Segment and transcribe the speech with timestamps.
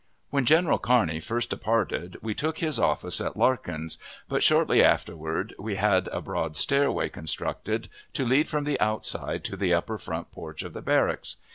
[0.31, 5.75] When General Kearney first departed we took his office at Larkin's; but shortly afterward we
[5.75, 10.63] had a broad stairway constructed to lead from the outside to the upper front porch
[10.63, 11.35] of the barracks.